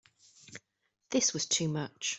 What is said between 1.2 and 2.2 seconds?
was too much.